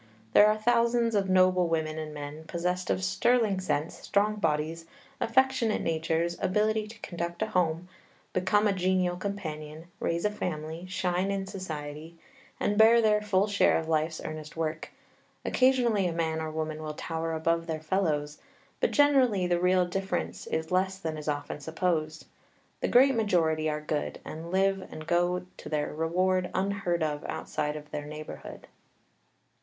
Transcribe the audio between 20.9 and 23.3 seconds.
than is often supposed. The great